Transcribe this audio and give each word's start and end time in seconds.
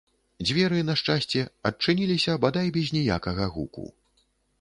Дзверы, 0.45 0.77
на 0.85 0.93
шчасце, 1.01 1.43
адчыніліся 1.69 2.33
бадай 2.45 2.73
без 2.79 2.87
ніякага 2.97 3.51
гуку. 3.59 3.85